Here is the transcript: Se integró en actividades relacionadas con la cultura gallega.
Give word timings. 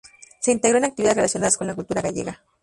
Se 0.39 0.51
integró 0.51 0.79
en 0.79 0.85
actividades 0.85 1.17
relacionadas 1.17 1.57
con 1.57 1.67
la 1.67 1.75
cultura 1.75 2.01
gallega. 2.01 2.41